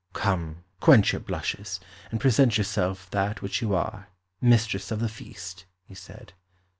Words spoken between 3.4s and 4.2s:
which you are,